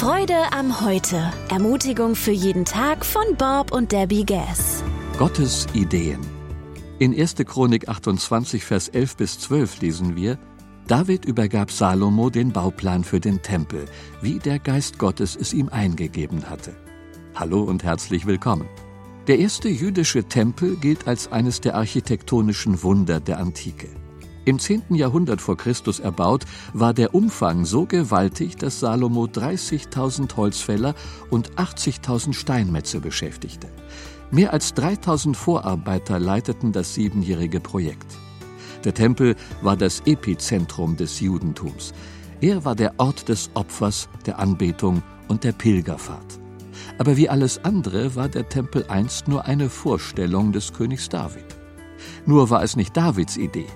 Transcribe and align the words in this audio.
Freude 0.00 0.50
am 0.52 0.80
Heute. 0.80 1.30
Ermutigung 1.50 2.14
für 2.14 2.30
jeden 2.30 2.64
Tag 2.64 3.04
von 3.04 3.36
Bob 3.36 3.70
und 3.70 3.92
Debbie 3.92 4.24
Gass. 4.24 4.82
Gottes 5.18 5.66
Ideen. 5.74 6.20
In 6.98 7.14
1. 7.14 7.34
Chronik 7.44 7.86
28, 7.86 8.64
Vers 8.64 8.88
11 8.88 9.16
bis 9.18 9.38
12 9.40 9.82
lesen 9.82 10.16
wir, 10.16 10.38
David 10.86 11.26
übergab 11.26 11.70
Salomo 11.70 12.30
den 12.30 12.50
Bauplan 12.50 13.04
für 13.04 13.20
den 13.20 13.42
Tempel, 13.42 13.84
wie 14.22 14.38
der 14.38 14.58
Geist 14.58 14.98
Gottes 14.98 15.36
es 15.36 15.52
ihm 15.52 15.68
eingegeben 15.68 16.48
hatte. 16.48 16.74
Hallo 17.34 17.62
und 17.62 17.84
herzlich 17.84 18.24
willkommen. 18.24 18.70
Der 19.26 19.38
erste 19.38 19.68
jüdische 19.68 20.24
Tempel 20.24 20.76
gilt 20.76 21.06
als 21.08 21.30
eines 21.30 21.60
der 21.60 21.74
architektonischen 21.74 22.82
Wunder 22.82 23.20
der 23.20 23.38
Antike. 23.38 23.88
Im 24.44 24.58
10. 24.58 24.94
Jahrhundert 24.94 25.40
vor 25.40 25.56
Christus 25.56 26.00
erbaut, 26.00 26.44
war 26.72 26.94
der 26.94 27.14
Umfang 27.14 27.64
so 27.64 27.84
gewaltig, 27.84 28.56
dass 28.56 28.80
Salomo 28.80 29.24
30.000 29.24 30.34
Holzfäller 30.36 30.94
und 31.28 31.52
80.000 31.56 32.32
Steinmetze 32.32 33.00
beschäftigte. 33.00 33.68
Mehr 34.30 34.52
als 34.52 34.74
3000 34.74 35.36
Vorarbeiter 35.36 36.18
leiteten 36.18 36.72
das 36.72 36.94
siebenjährige 36.94 37.60
Projekt. 37.60 38.16
Der 38.84 38.94
Tempel 38.94 39.36
war 39.60 39.76
das 39.76 40.00
Epizentrum 40.06 40.96
des 40.96 41.20
Judentums. 41.20 41.92
Er 42.40 42.64
war 42.64 42.74
der 42.74 42.94
Ort 42.96 43.28
des 43.28 43.50
Opfers, 43.52 44.08
der 44.24 44.38
Anbetung 44.38 45.02
und 45.28 45.44
der 45.44 45.52
Pilgerfahrt. 45.52 46.40
Aber 46.96 47.16
wie 47.16 47.28
alles 47.28 47.62
andere 47.64 48.14
war 48.14 48.28
der 48.28 48.48
Tempel 48.48 48.86
einst 48.88 49.28
nur 49.28 49.44
eine 49.44 49.68
Vorstellung 49.68 50.52
des 50.52 50.72
Königs 50.72 51.08
David. 51.08 51.44
Nur 52.24 52.48
war 52.48 52.62
es 52.62 52.76
nicht 52.76 52.96
Davids 52.96 53.36
Idee. 53.36 53.66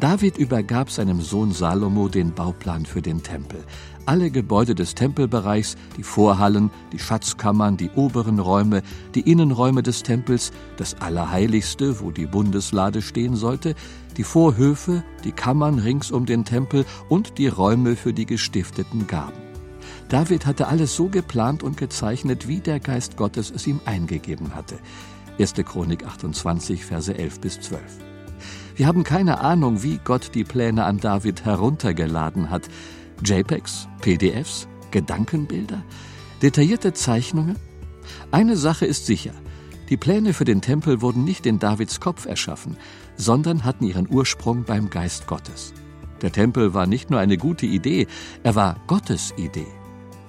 David 0.00 0.38
übergab 0.38 0.90
seinem 0.90 1.20
Sohn 1.20 1.50
Salomo 1.50 2.08
den 2.08 2.32
Bauplan 2.32 2.86
für 2.86 3.02
den 3.02 3.22
Tempel. 3.24 3.64
Alle 4.06 4.30
Gebäude 4.30 4.76
des 4.76 4.94
Tempelbereichs, 4.94 5.76
die 5.96 6.04
Vorhallen, 6.04 6.70
die 6.92 7.00
Schatzkammern, 7.00 7.76
die 7.76 7.90
oberen 7.90 8.38
Räume, 8.38 8.82
die 9.16 9.28
Innenräume 9.28 9.82
des 9.82 10.04
Tempels, 10.04 10.52
das 10.76 11.00
Allerheiligste, 11.00 12.00
wo 12.00 12.12
die 12.12 12.26
Bundeslade 12.26 13.02
stehen 13.02 13.34
sollte, 13.34 13.74
die 14.16 14.22
Vorhöfe, 14.22 15.02
die 15.24 15.32
Kammern 15.32 15.80
rings 15.80 16.12
um 16.12 16.26
den 16.26 16.44
Tempel 16.44 16.84
und 17.08 17.38
die 17.38 17.48
Räume 17.48 17.96
für 17.96 18.12
die 18.12 18.26
gestifteten 18.26 19.08
Gaben. 19.08 19.42
David 20.08 20.46
hatte 20.46 20.68
alles 20.68 20.94
so 20.94 21.08
geplant 21.08 21.62
und 21.64 21.76
gezeichnet, 21.76 22.46
wie 22.46 22.60
der 22.60 22.78
Geist 22.78 23.16
Gottes 23.16 23.50
es 23.50 23.66
ihm 23.66 23.80
eingegeben 23.84 24.54
hatte. 24.54 24.78
1. 25.40 25.54
Chronik 25.64 26.06
28, 26.06 26.84
Verse 26.84 27.16
11 27.16 27.40
bis 27.40 27.60
12. 27.60 27.82
Wir 28.78 28.86
haben 28.86 29.02
keine 29.02 29.40
Ahnung, 29.40 29.82
wie 29.82 29.98
Gott 30.04 30.36
die 30.36 30.44
Pläne 30.44 30.84
an 30.84 30.98
David 30.98 31.44
heruntergeladen 31.44 32.48
hat. 32.48 32.68
JPEGs, 33.24 33.88
PDFs, 34.00 34.68
Gedankenbilder, 34.92 35.82
detaillierte 36.42 36.92
Zeichnungen? 36.92 37.56
Eine 38.30 38.56
Sache 38.56 38.86
ist 38.86 39.04
sicher. 39.04 39.32
Die 39.88 39.96
Pläne 39.96 40.32
für 40.32 40.44
den 40.44 40.60
Tempel 40.60 41.02
wurden 41.02 41.24
nicht 41.24 41.44
in 41.44 41.58
Davids 41.58 41.98
Kopf 41.98 42.26
erschaffen, 42.26 42.76
sondern 43.16 43.64
hatten 43.64 43.84
ihren 43.84 44.08
Ursprung 44.08 44.62
beim 44.62 44.90
Geist 44.90 45.26
Gottes. 45.26 45.72
Der 46.22 46.30
Tempel 46.30 46.72
war 46.72 46.86
nicht 46.86 47.10
nur 47.10 47.18
eine 47.18 47.36
gute 47.36 47.66
Idee, 47.66 48.06
er 48.44 48.54
war 48.54 48.76
Gottes 48.86 49.34
Idee. 49.36 49.66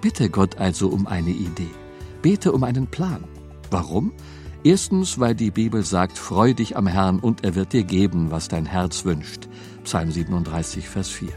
Bitte 0.00 0.30
Gott 0.30 0.56
also 0.56 0.88
um 0.88 1.06
eine 1.06 1.32
Idee. 1.32 1.74
Bete 2.22 2.52
um 2.52 2.64
einen 2.64 2.86
Plan. 2.86 3.24
Warum? 3.70 4.14
Erstens, 4.64 5.20
weil 5.20 5.34
die 5.34 5.50
Bibel 5.50 5.84
sagt, 5.84 6.18
freu 6.18 6.52
dich 6.52 6.76
am 6.76 6.86
Herrn 6.86 7.20
und 7.20 7.44
er 7.44 7.54
wird 7.54 7.72
dir 7.72 7.84
geben, 7.84 8.30
was 8.30 8.48
dein 8.48 8.66
Herz 8.66 9.04
wünscht. 9.04 9.48
Psalm 9.84 10.10
37, 10.10 10.88
Vers 10.88 11.08
4. 11.08 11.28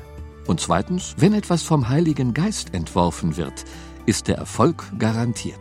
Und 0.47 0.59
zweitens, 0.59 1.16
wenn 1.17 1.33
etwas 1.33 1.61
vom 1.61 1.88
Heiligen 1.89 2.33
Geist 2.33 2.73
entworfen 2.73 3.38
wird, 3.38 3.66
ist 4.05 4.27
der 4.27 4.38
Erfolg 4.38 4.83
garantiert. 4.97 5.59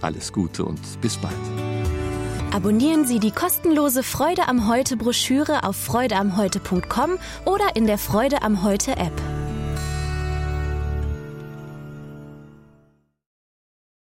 Alles 0.00 0.32
Gute 0.32 0.64
und 0.64 0.80
bis 1.00 1.16
bald. 1.16 1.34
Abonnieren 2.52 3.04
Sie 3.04 3.20
die 3.20 3.30
kostenlose 3.30 4.02
Freude 4.02 4.48
am 4.48 4.68
Heute 4.68 4.96
Broschüre 4.96 5.64
auf 5.64 5.76
freudeamheute.com 5.76 7.18
oder 7.44 7.76
in 7.76 7.86
der 7.86 7.98
Freude 7.98 8.42
am 8.42 8.62
Heute 8.62 8.92
App. 8.92 9.37